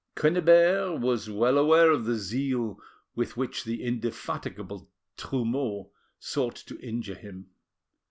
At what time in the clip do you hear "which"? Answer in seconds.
3.37-3.65